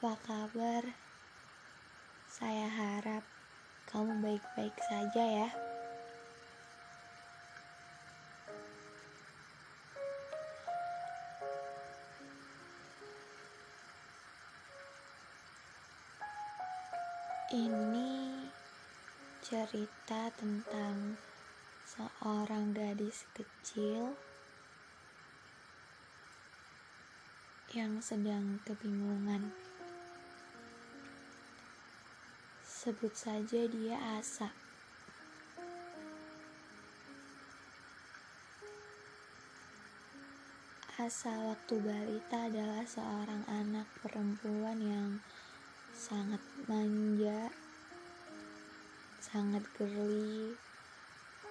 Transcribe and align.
apa 0.00 0.16
kabar? 0.24 0.84
Saya 2.24 2.72
harap 2.72 3.20
kamu 3.84 4.16
baik-baik 4.24 4.72
saja, 4.88 5.20
ya. 5.20 5.48
Ini 17.52 18.48
cerita 19.44 20.32
tentang 20.32 21.20
seorang 21.84 22.72
gadis 22.72 23.28
kecil 23.36 24.16
yang 27.76 28.00
sedang 28.00 28.64
kebingungan. 28.64 29.69
Sebut 32.80 33.12
saja 33.12 33.68
dia 33.68 34.00
Asa. 34.16 34.48
Asa 40.96 41.28
waktu 41.44 41.76
balita 41.76 42.48
adalah 42.48 42.80
seorang 42.88 43.44
anak 43.52 43.84
perempuan 44.00 44.80
yang 44.80 45.20
sangat 45.92 46.40
manja, 46.72 47.52
sangat 49.20 49.60
girly, 49.76 50.56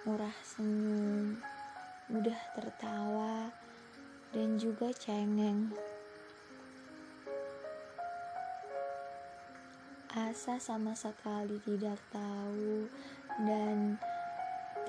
murah 0.09 0.33
senyum, 0.41 1.37
mudah 2.09 2.41
tertawa, 2.57 3.53
dan 4.33 4.57
juga 4.57 4.89
cengeng. 4.97 5.77
Asa 10.09 10.57
sama 10.57 10.97
sekali 10.97 11.61
tidak 11.61 12.01
tahu 12.09 12.89
dan 13.45 14.01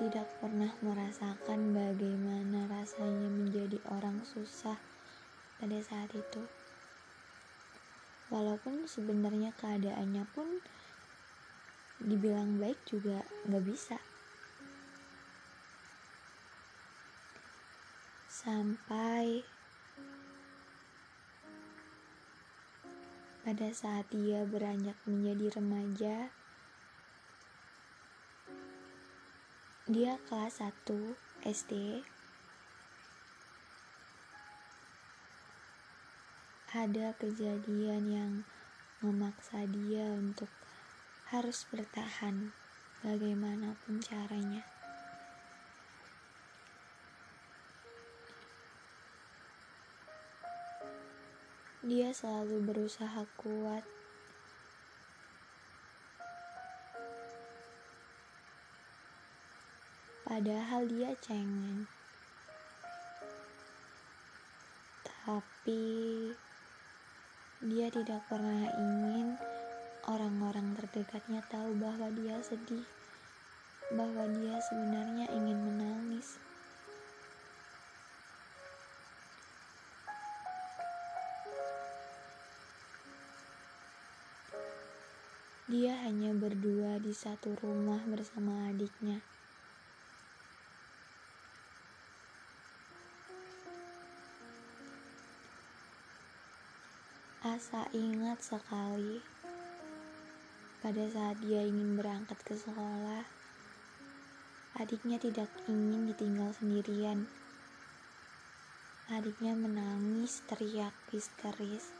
tidak 0.01 0.25
pernah 0.41 0.73
merasakan 0.81 1.77
bagaimana 1.77 2.65
rasanya 2.65 3.29
menjadi 3.29 3.77
orang 3.93 4.25
susah 4.25 4.81
pada 5.61 5.77
saat 5.85 6.09
itu. 6.17 6.41
Walaupun 8.33 8.89
sebenarnya 8.89 9.53
keadaannya 9.61 10.25
pun 10.33 10.57
dibilang 12.01 12.57
baik 12.57 12.81
juga 12.89 13.21
nggak 13.45 13.61
bisa. 13.61 14.01
Sampai 18.25 19.45
pada 23.41 23.73
saat 23.73 24.05
dia 24.13 24.45
beranjak 24.45 24.95
menjadi 25.09 25.59
remaja, 25.59 26.17
dia 29.89 30.15
kelas 30.29 30.63
1 30.63 31.17
SD 31.43 32.05
ada 36.71 37.11
kejadian 37.19 38.03
yang 38.07 38.33
memaksa 39.03 39.67
dia 39.67 40.07
untuk 40.15 40.47
harus 41.27 41.67
bertahan 41.67 42.55
bagaimanapun 43.03 43.99
caranya. 43.99 44.70
Dia 51.81 52.13
selalu 52.13 52.61
berusaha 52.61 53.25
kuat. 53.41 53.81
Padahal 60.21 60.85
dia 60.85 61.17
cengeng. 61.17 61.89
Tapi 65.01 66.29
dia 67.65 67.89
tidak 67.89 68.29
pernah 68.29 68.69
ingin 68.77 69.41
orang-orang 70.05 70.77
terdekatnya 70.77 71.41
tahu 71.49 71.73
bahwa 71.81 72.13
dia 72.13 72.37
sedih, 72.45 72.85
bahwa 73.97 74.29
dia 74.37 74.61
sebenarnya 74.69 75.33
ingin 75.33 75.57
menangis. 75.65 76.37
Dia 85.71 85.95
hanya 86.03 86.35
berdua 86.35 86.99
di 86.99 87.15
satu 87.15 87.55
rumah 87.63 88.03
bersama 88.03 88.67
adiknya. 88.67 89.23
Asa 97.39 97.87
ingat 97.95 98.43
sekali 98.43 99.23
pada 100.83 101.07
saat 101.07 101.39
dia 101.39 101.63
ingin 101.63 101.95
berangkat 101.95 102.35
ke 102.43 102.51
sekolah, 102.59 103.23
adiknya 104.75 105.23
tidak 105.23 105.47
ingin 105.71 106.03
ditinggal 106.11 106.51
sendirian. 106.51 107.31
Adiknya 109.07 109.55
menangis 109.55 110.43
teriak 110.51 110.91
histeris 111.15 111.95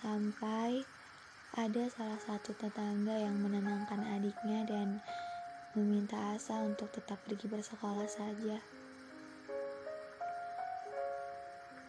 sampai 0.00 0.95
ada 1.56 1.88
salah 1.88 2.20
satu 2.20 2.52
tetangga 2.52 3.16
yang 3.16 3.40
menenangkan 3.40 4.04
adiknya 4.12 4.68
dan 4.68 5.00
meminta 5.72 6.36
Asa 6.36 6.60
untuk 6.60 6.92
tetap 6.92 7.16
pergi 7.24 7.48
bersekolah 7.48 8.04
saja. 8.04 8.60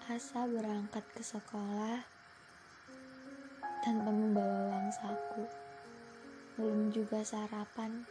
Asa 0.08 0.48
berangkat 0.48 1.04
ke 1.12 1.20
sekolah 1.20 2.00
tanpa 3.84 4.08
membawa 4.08 4.72
uang 4.72 4.88
saku. 4.88 5.44
Belum 6.56 6.88
juga 6.88 7.20
sarapan. 7.28 8.08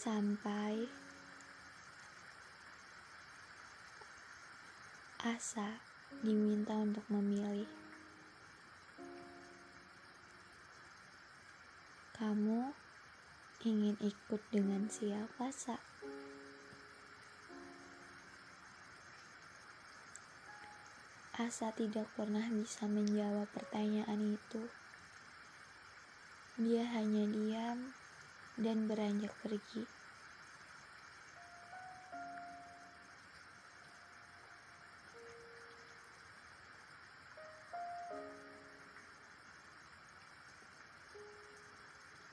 Sampai 0.00 0.88
Asa 5.20 5.76
diminta 6.24 6.72
untuk 6.72 7.04
memilih. 7.12 7.68
Kamu 12.16 12.72
ingin 13.60 14.00
ikut 14.00 14.40
dengan 14.48 14.88
siapa, 14.88 15.52
Sa? 15.52 15.76
Asa 21.36 21.76
tidak 21.76 22.08
pernah 22.16 22.48
bisa 22.48 22.88
menjawab 22.88 23.52
pertanyaan 23.52 24.40
itu. 24.40 24.64
Dia 26.56 26.88
hanya 26.88 27.28
diam 27.28 27.99
dan 28.60 28.84
beranjak 28.84 29.32
pergi. 29.40 29.88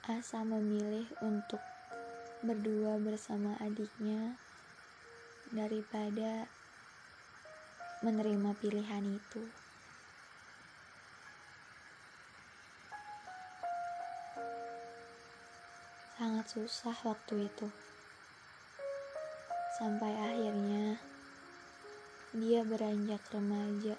Asa 0.08 0.44
memilih 0.44 1.08
untuk 1.24 1.64
berdua 2.44 3.00
bersama 3.00 3.56
adiknya 3.60 4.40
daripada 5.48 6.52
menerima 8.04 8.52
pilihan 8.60 9.04
itu. 9.04 9.67
Sangat 16.28 16.60
susah 16.60 16.98
waktu 17.08 17.48
itu. 17.48 17.72
Sampai 19.80 20.12
akhirnya 20.12 21.00
dia 22.36 22.68
beranjak 22.68 23.24
remaja. 23.32 23.96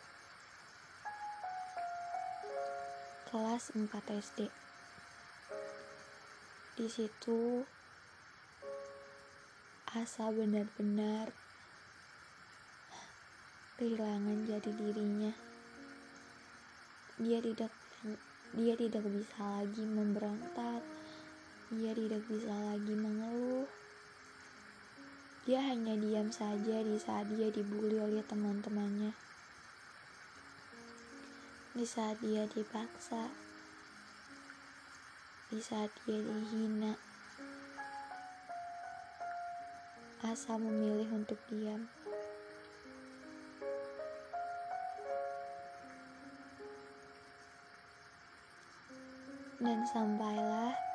Kelas 3.32 3.72
4 3.72 3.88
SD. 4.12 4.52
Di 6.76 6.84
situ 6.92 7.64
Asa 9.96 10.28
benar-benar 10.28 11.32
kehilangan 13.80 14.44
jati 14.44 14.68
dirinya. 14.76 15.32
Dia 17.16 17.40
tidak 17.40 17.72
dia 18.52 18.76
tidak 18.76 19.04
bisa 19.16 19.64
lagi 19.64 19.80
memberontak, 19.88 20.97
dia 21.68 21.92
tidak 21.92 22.24
bisa 22.24 22.48
lagi 22.48 22.96
mengeluh. 22.96 23.68
Dia 25.44 25.60
hanya 25.68 26.00
diam 26.00 26.32
saja 26.32 26.80
di 26.80 26.96
saat 26.96 27.28
dia 27.28 27.52
dibully 27.52 28.00
oleh 28.00 28.24
teman-temannya. 28.24 29.12
Di 31.76 31.84
saat 31.84 32.16
dia 32.24 32.48
dipaksa, 32.48 33.28
di 35.52 35.60
saat 35.60 35.92
dia 36.08 36.24
dihina. 36.24 36.96
Asa 40.24 40.56
memilih 40.56 41.08
untuk 41.12 41.36
diam. 41.52 41.84
Dan 49.60 49.84
sampailah 49.84 50.87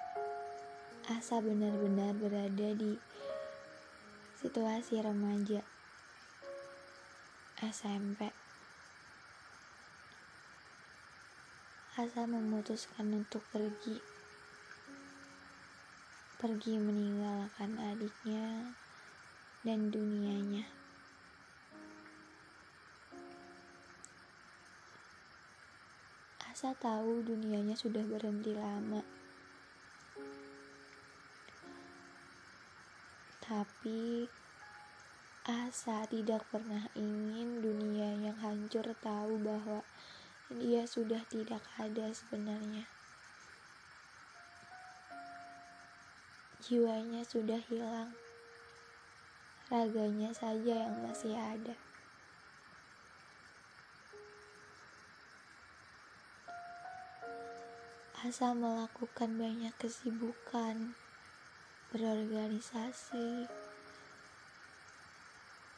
Asa 1.04 1.44
benar-benar 1.44 2.16
berada 2.16 2.70
di 2.80 2.96
situasi 4.40 5.04
remaja 5.04 5.60
SMP. 7.60 8.32
Asa 12.00 12.24
memutuskan 12.24 13.12
untuk 13.20 13.44
pergi. 13.52 14.00
Pergi 16.40 16.80
meninggalkan 16.80 17.84
adiknya 17.84 18.72
dan 19.68 19.92
dunianya. 19.92 20.72
Asa 26.48 26.72
tahu 26.80 27.28
dunianya 27.28 27.76
sudah 27.76 28.08
berhenti 28.08 28.56
lama. 28.56 29.23
Tapi 33.44 34.31
Asa 35.44 36.07
tidak 36.07 36.48
pernah 36.48 36.88
ingin 36.95 37.60
dunia 37.60 38.16
yang 38.16 38.40
hancur 38.40 38.95
tahu 39.04 39.36
bahwa 39.44 39.84
dia 40.48 40.88
sudah 40.88 41.19
tidak 41.28 41.60
ada 41.75 42.07
sebenarnya. 42.16 42.88
Jiwanya 46.63 47.28
sudah 47.28 47.60
hilang 47.68 48.16
raganya 49.68 50.31
saja 50.31 50.88
yang 50.88 51.04
masih 51.04 51.36
ada. 51.36 51.75
Asa 58.24 58.56
melakukan 58.56 59.36
banyak 59.36 59.75
kesibukan, 59.75 60.96
berorganisasi, 61.94 63.45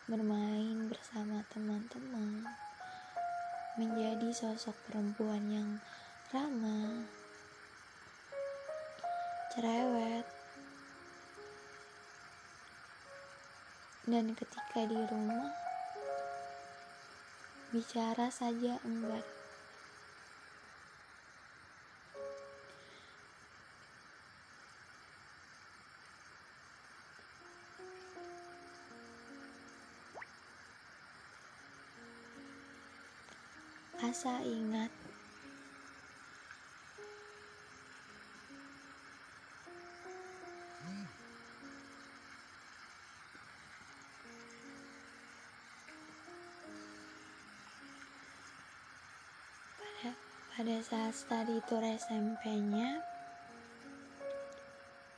bermain 0.07 0.87
bersama 0.87 1.43
teman-teman, 1.51 2.47
menjadi 3.75 4.31
sosok 4.31 4.79
perempuan 4.87 5.43
yang 5.51 5.83
ramah, 6.31 7.03
cerewet, 9.51 10.23
Dan 14.05 14.37
ketika 14.37 14.85
di 14.85 15.01
rumah, 15.11 15.49
bicara 17.73 18.31
saja 18.31 18.77
enggan. 18.85 19.44
Asa 34.15 34.39
ingat 34.47 34.87
Pada 50.55 50.79
saat 50.79 51.11
study 51.11 51.59
tour 51.67 51.83
SMP-nya, 51.83 53.03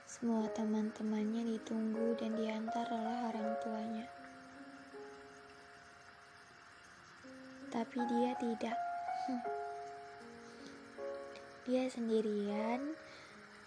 semua 0.10 0.50
teman-temannya 0.58 1.46
ditunggu 1.46 2.18
dan 2.18 2.34
diantar 2.34 2.90
oleh 2.90 3.30
orang 3.30 3.54
tuanya. 3.62 4.10
Tapi 7.70 8.02
dia 8.10 8.34
tidak. 8.42 8.87
Dia 11.68 11.84
sendirian 11.92 12.96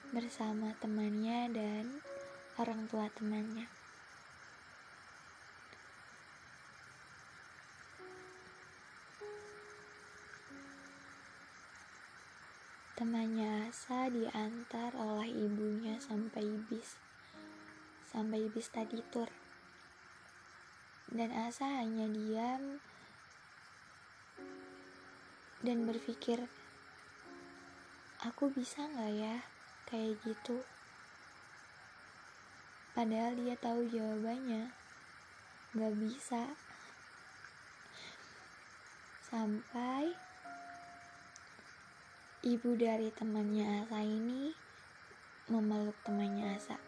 bersama 0.09 0.73
temannya 0.81 1.53
dan 1.53 2.01
orang 2.57 2.89
tua 2.89 3.13
temannya. 3.13 3.69
Temannya 12.97 13.69
Asa 13.69 14.09
diantar 14.09 14.97
oleh 14.97 15.29
ibunya 15.29 16.01
sampai 16.01 16.57
bis, 16.73 16.97
sampai 18.09 18.49
bis 18.49 18.73
tadi 18.73 19.05
tur. 19.13 19.29
Dan 21.13 21.37
Asa 21.37 21.85
hanya 21.85 22.09
diam 22.09 22.81
dan 25.61 25.85
berpikir, 25.85 26.49
aku 28.25 28.49
bisa 28.53 28.81
nggak 28.85 29.13
ya 29.17 29.37
kayak 29.89 30.17
gitu? 30.25 30.65
Padahal 32.97 33.37
dia 33.37 33.57
tahu 33.61 33.85
jawabannya, 33.89 34.73
nggak 35.77 35.95
bisa. 36.01 36.53
Sampai 39.31 40.17
Ibu 42.41 42.73
dari 42.81 43.13
temannya 43.13 43.85
Asa 43.85 44.01
ini 44.01 44.57
memeluk 45.53 45.93
temannya 46.09 46.57
Asa. 46.57 46.81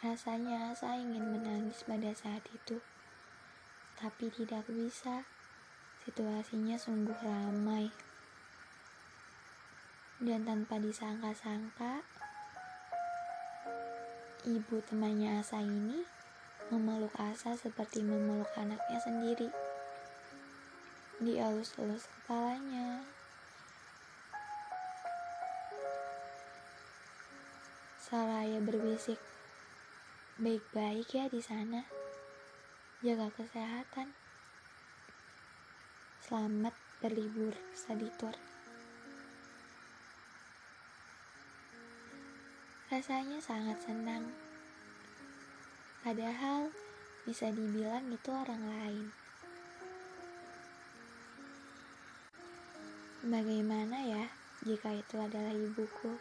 Rasanya 0.00 0.72
Asa 0.72 0.96
ingin 0.96 1.28
menangis 1.28 1.84
pada 1.84 2.08
saat 2.16 2.40
itu, 2.56 2.80
tapi 4.04 4.28
tidak 4.28 4.68
bisa. 4.68 5.24
Situasinya 6.04 6.76
sungguh 6.76 7.16
ramai. 7.24 7.88
Dan 10.20 10.44
tanpa 10.44 10.76
disangka-sangka, 10.76 12.04
ibu 14.44 14.76
temannya 14.84 15.40
Asa 15.40 15.64
ini 15.64 16.04
memeluk 16.68 17.16
Asa 17.16 17.56
seperti 17.56 18.04
memeluk 18.04 18.52
anaknya 18.60 19.00
sendiri 19.00 19.48
dielus-elus 21.24 22.04
kepalanya. 22.04 23.00
Saraya 28.04 28.60
berbisik, 28.60 29.16
baik-baik 30.36 31.08
ya 31.08 31.24
di 31.32 31.40
sana. 31.40 32.03
Jaga 33.04 33.28
kesehatan. 33.36 34.16
Selamat 36.24 36.72
berlibur 37.04 37.52
saditur. 37.76 38.32
Rasanya 42.88 43.44
sangat 43.44 43.76
senang. 43.84 44.32
Padahal 46.00 46.72
bisa 47.28 47.52
dibilang 47.52 48.08
itu 48.08 48.32
orang 48.32 48.72
lain. 48.72 49.12
Bagaimana 53.20 54.00
ya 54.00 54.32
jika 54.64 54.96
itu 54.96 55.20
adalah 55.20 55.52
ibuku? 55.52 56.16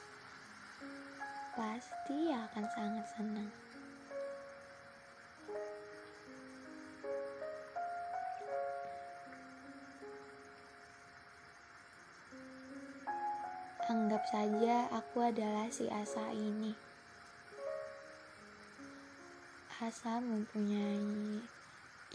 Pasti 1.55 2.27
akan 2.27 2.65
sangat 2.75 3.07
senang. 3.15 3.32
Anggap 13.93 14.25
saja 14.25 14.89
aku 14.89 15.21
adalah 15.21 15.69
si 15.69 15.85
Asa 15.85 16.33
ini. 16.33 16.73
Asa 19.77 20.17
mempunyai 20.17 21.37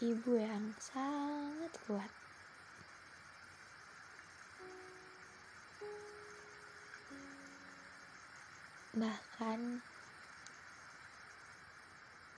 ibu 0.03 0.33
yang 0.35 0.75
sangat 0.83 1.71
kuat. 1.87 2.11
Bahkan 8.99 9.79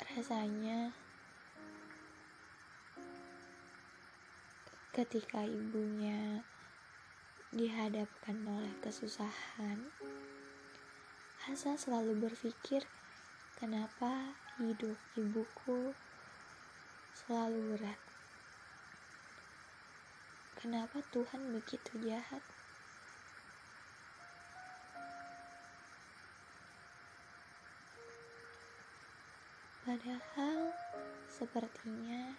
rasanya 0.04 0.92
ketika 4.92 5.49
ibunya 5.49 6.44
dihadapkan 7.50 8.38
oleh 8.47 8.71
kesusahan. 8.78 9.90
Hasa 11.42 11.75
selalu 11.75 12.30
berpikir 12.30 12.87
kenapa 13.59 14.38
hidup 14.62 14.95
ibuku 15.19 15.90
selalu 17.11 17.75
berat? 17.75 18.00
Kenapa 20.54 21.02
Tuhan 21.11 21.50
begitu 21.50 21.99
jahat? 22.07 22.45
Padahal 29.83 30.71
sepertinya 31.26 32.38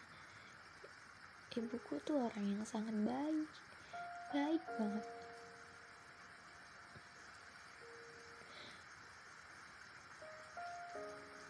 ibuku 1.52 2.00
tuh 2.08 2.32
orang 2.32 2.48
yang 2.48 2.64
sangat 2.64 2.96
baik, 3.04 3.50
baik 4.32 4.64
banget. 4.80 5.08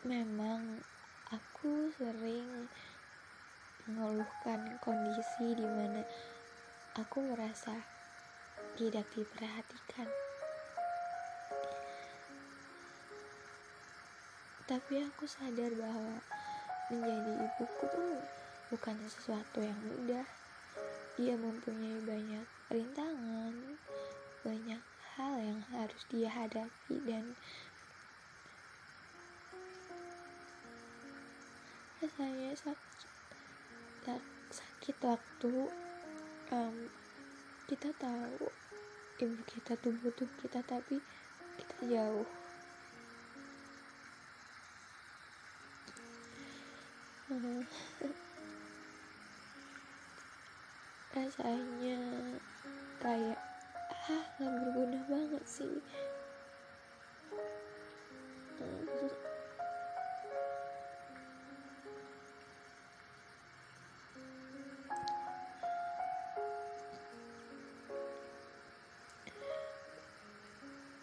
Memang 0.02 0.82
aku 1.30 1.94
sering 1.96 2.68
mengeluhkan 3.86 4.78
kondisi 4.82 5.54
di 5.56 5.66
mana 5.66 6.02
aku 6.98 7.22
merasa 7.22 7.78
tidak 8.76 9.06
diperhatikan. 9.14 10.10
tapi 14.72 15.04
aku 15.04 15.28
sadar 15.28 15.68
bahwa 15.76 16.24
menjadi 16.88 17.44
ibuku 17.44 17.92
tuh 17.92 18.24
bukan 18.72 18.96
sesuatu 19.04 19.60
yang 19.60 19.76
mudah 19.84 20.24
dia 21.20 21.36
mempunyai 21.36 22.00
banyak 22.08 22.61
rintangan. 22.72 23.75
Banyak 24.42 24.82
hal 25.20 25.36
yang 25.44 25.62
harus 25.75 26.01
dia 26.08 26.32
hadapi 26.32 26.96
dan 27.04 27.36
rasanya 32.01 32.58
sakit 32.58 34.18
sakit 34.50 34.98
waktu 35.06 35.70
um, 36.50 36.90
kita 37.70 37.94
tahu 38.01 38.50
ibu 39.22 39.38
kita 39.46 39.78
tuh 39.78 39.94
butuh 40.01 40.25
kita 40.42 40.66
tapi 40.66 40.98
kita 41.60 41.75
jauh. 41.86 42.25
Rasanya 51.16 52.00
kayak 53.01 53.41
ah 53.89 54.25
nggak 54.38 54.53
berguna 54.62 55.00
banget 55.10 55.43
sih. 55.50 55.81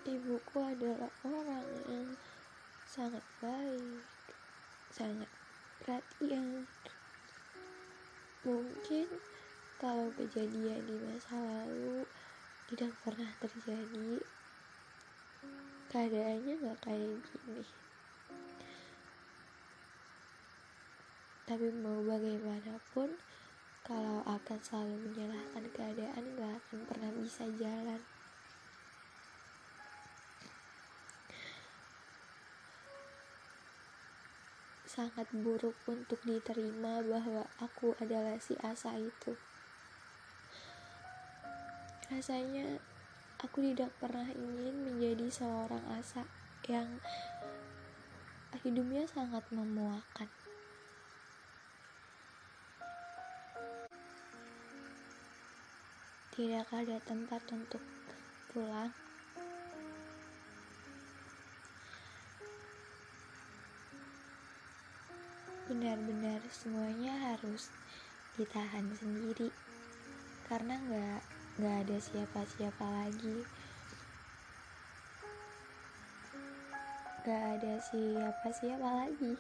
Ibuku 0.06 0.58
adalah 0.62 1.10
orang 1.26 1.66
yang 1.90 2.08
sangat 2.86 3.26
baik 3.42 4.06
sangat 4.94 5.28
perhatian. 5.82 6.64
Mungkin 8.46 9.06
kalau 9.78 10.10
kejadian 10.18 10.82
di 10.82 10.96
masa 11.06 11.38
lalu 11.38 12.02
tidak 12.66 12.90
pernah 13.06 13.30
terjadi. 13.38 14.18
Keadaannya 15.88 16.54
nggak 16.58 16.78
kayak 16.82 17.22
gini. 17.22 17.62
Tapi 21.48 21.72
mau 21.80 22.04
bagaimanapun 22.04 23.16
kalau 23.88 24.20
akan 24.28 24.58
selalu 24.60 25.00
menyalahkan 25.00 25.64
keadaan 25.72 26.36
gak 26.36 26.60
akan 26.60 26.78
pernah 26.84 27.08
bisa 27.16 27.48
jalan. 27.56 28.04
Sangat 34.84 35.24
buruk 35.32 35.72
untuk 35.88 36.20
diterima 36.20 37.00
bahwa 37.00 37.48
aku 37.64 37.96
adalah 37.96 38.36
si 38.36 38.52
Asa 38.60 38.92
itu. 39.00 39.47
Rasanya 42.08 42.80
aku 43.36 43.60
tidak 43.68 43.92
pernah 44.00 44.24
ingin 44.32 44.80
menjadi 44.80 45.28
seorang 45.28 45.84
Asa 45.92 46.24
yang 46.64 46.88
hidupnya 48.64 49.04
sangat 49.04 49.44
memuakan. 49.52 50.28
Tidak 56.32 56.64
ada 56.72 56.96
tempat 57.04 57.44
untuk 57.52 57.84
pulang. 58.48 58.88
benar-benar 65.68 66.40
semuanya 66.48 67.12
harus 67.36 67.68
ditahan 68.40 68.88
sendiri 68.96 69.52
karena 70.48 70.80
nggak 70.80 71.37
nggak 71.58 71.76
ada 71.90 71.98
siapa-siapa 71.98 72.86
lagi. 72.86 73.42
Nggak 77.26 77.44
ada 77.58 77.72
siapa-siapa 77.82 78.88
lagi. 78.88 79.34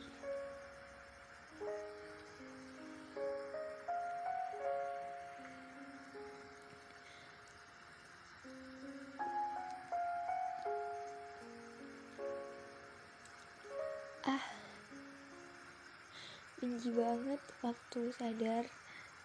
Benci 16.58 16.90
banget 16.90 17.38
waktu 17.62 18.10
sadar 18.18 18.66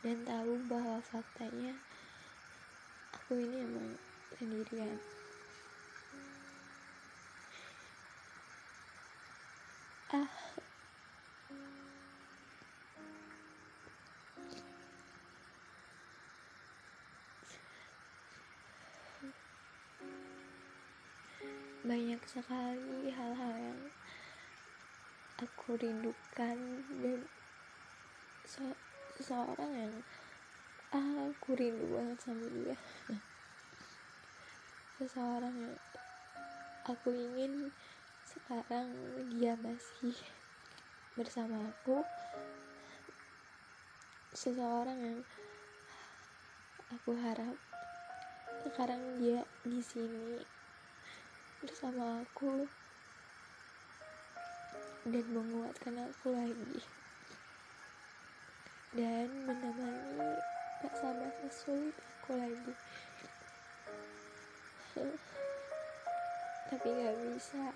dan 0.05 0.21
tahu 0.21 0.61
bahwa 0.69 1.01
faktanya 1.01 1.73
aku 3.23 3.39
ini 3.39 3.63
emang 3.63 3.87
sendirian. 4.35 4.99
Ah. 10.11 10.27
Banyak 21.87 22.19
sekali 22.27 23.07
hal-hal 23.07 23.55
yang 23.55 23.81
aku 25.39 25.79
rindukan 25.79 26.59
dan 26.99 27.23
se 28.43 28.67
seseorang 29.15 29.71
yang 29.71 29.95
aku 31.01 31.57
rindu 31.57 31.89
banget 31.89 32.19
sama 32.21 32.45
dia. 32.53 32.77
Seseorang 35.01 35.55
yang 35.57 35.77
aku 36.85 37.09
ingin 37.09 37.73
sekarang 38.21 38.93
dia 39.33 39.57
masih 39.57 40.13
bersama 41.17 41.73
aku. 41.73 42.05
Seseorang 44.37 44.97
yang 45.01 45.19
aku 46.93 47.17
harap 47.17 47.57
sekarang 48.61 49.17
dia 49.17 49.41
di 49.65 49.81
sini 49.81 50.45
bersama 51.65 52.21
aku 52.21 52.69
dan 55.09 55.25
menguatkan 55.33 55.95
aku 56.05 56.31
lagi 56.31 56.79
dan 58.93 59.27
menemani 59.49 60.37
tak 60.83 60.99
sama 60.99 61.31
sesulit 61.39 61.95
aku 61.95 62.35
lagi. 62.35 62.73
Tapi 66.67 66.87
nggak 66.91 67.15
bisa. 67.31 67.71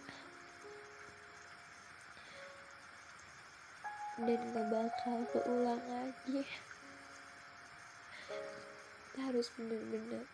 Dan 4.27 4.41
gak 4.51 4.67
bakal 4.67 5.17
keulang 5.31 5.79
lagi. 5.87 6.43
Kita 9.07 9.19
harus 9.23 9.47
bener-bener 9.55 10.27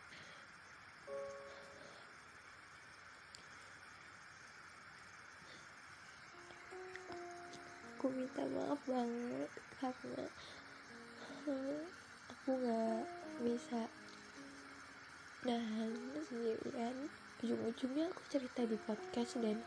aku 8.04 8.12
minta 8.12 8.44
maaf 8.52 8.82
banget 8.84 9.52
karena 9.80 10.28
aku 12.44 12.60
nggak 12.60 13.08
bisa 13.40 13.88
nahan 15.48 15.96
sendirian 16.28 17.08
ujung-ujungnya 17.40 18.12
aku 18.12 18.20
cerita 18.28 18.68
di 18.68 18.76
podcast 18.84 19.40
dan 19.40 19.64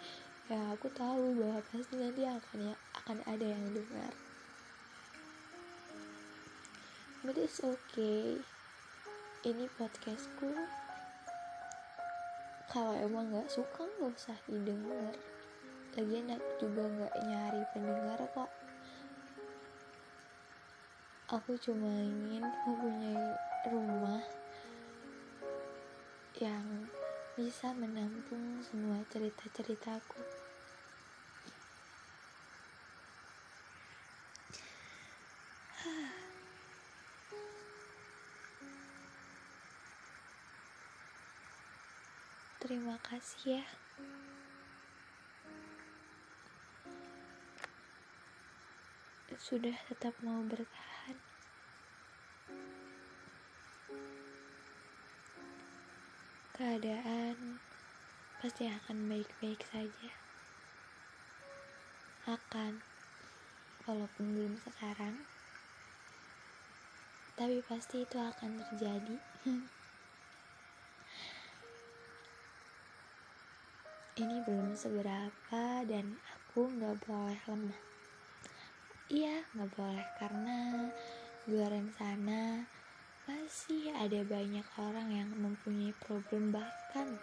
ya 0.52 0.60
aku 0.76 0.92
tahu 0.92 1.40
bahwa 1.40 1.64
pasti 1.72 1.96
nanti 1.96 2.28
akan 2.28 2.68
ya 2.68 2.74
akan 3.00 3.24
ada 3.24 3.48
yang 3.48 3.64
dengar. 3.72 4.12
But 7.24 7.40
it's 7.40 7.64
okay. 7.64 8.44
Ini 9.40 9.72
podcastku. 9.80 10.52
Kalau 12.68 12.92
emang 13.00 13.32
nggak 13.32 13.48
suka 13.48 13.88
nggak 13.88 14.12
usah 14.20 14.36
didengar. 14.52 15.16
Lagian 15.96 16.28
aku 16.28 16.68
juga 16.68 16.84
nggak 16.92 17.14
nyari 17.24 17.62
pendengar 17.72 18.20
kok 18.36 18.52
aku 21.26 21.58
cuma 21.58 21.90
ingin 21.90 22.46
mempunyai 22.62 23.34
rumah 23.66 24.22
yang 26.38 26.86
bisa 27.34 27.74
menampung 27.74 28.62
semua 28.62 29.02
cerita-ceritaku. 29.10 30.22
Terima 42.62 43.02
kasih 43.02 43.58
ya. 43.58 43.66
Sudah 49.46 49.78
tetap 49.86 50.18
mau 50.26 50.42
bertahan. 50.42 51.22
keadaan 56.56 57.60
pasti 58.40 58.64
akan 58.64 59.12
baik-baik 59.12 59.60
saja. 59.68 60.10
Akan, 62.26 62.80
walaupun 63.84 64.34
belum 64.34 64.56
sekarang, 64.56 65.14
tapi 67.36 67.60
pasti 67.60 68.08
itu 68.08 68.16
akan 68.16 68.56
terjadi. 68.66 69.20
Ini 74.26 74.36
belum 74.48 74.72
seberapa 74.72 75.84
dan 75.84 76.16
aku 76.34 76.72
nggak 76.72 77.04
boleh 77.04 77.36
lemah. 77.46 77.95
Iya, 79.06 79.38
nggak 79.54 79.70
boleh 79.78 80.06
karena 80.18 80.90
luar 81.46 81.70
sana 81.94 82.66
masih 83.30 83.94
ada 83.94 84.18
banyak 84.26 84.66
orang 84.82 85.14
yang 85.14 85.30
mempunyai 85.30 85.94
problem 86.02 86.50
bahkan 86.50 87.14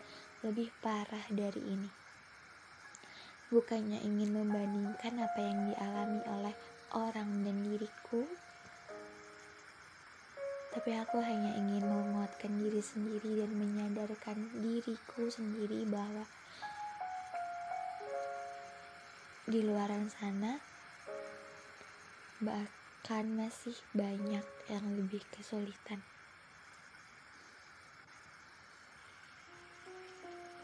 lebih 0.48 0.72
parah 0.80 1.28
dari 1.28 1.60
ini. 1.60 1.92
Bukannya 3.52 4.00
ingin 4.00 4.32
membandingkan 4.32 5.28
apa 5.28 5.40
yang 5.44 5.60
dialami 5.76 6.24
oleh 6.32 6.56
orang 6.96 7.44
dan 7.44 7.68
diriku, 7.68 8.32
tapi 10.72 10.96
aku 10.96 11.20
hanya 11.20 11.52
ingin 11.60 11.84
menguatkan 11.84 12.64
diri 12.64 12.80
sendiri 12.80 13.44
dan 13.44 13.52
menyadarkan 13.60 14.40
diriku 14.64 15.28
sendiri 15.28 15.84
bahwa 15.92 16.24
di 19.44 19.60
luar 19.60 19.92
sana 20.08 20.72
bahkan 22.44 23.26
masih 23.34 23.76
banyak 23.96 24.44
yang 24.68 24.86
lebih 24.94 25.24
kesulitan. 25.32 26.04